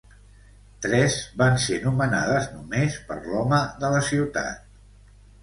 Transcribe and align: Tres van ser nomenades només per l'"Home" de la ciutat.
Tres 0.85 1.17
van 1.41 1.59
ser 1.65 1.77
nomenades 1.83 2.47
només 2.55 2.97
per 3.11 3.19
l'"Home" 3.21 3.61
de 3.85 3.93
la 3.99 4.01
ciutat. 4.11 4.67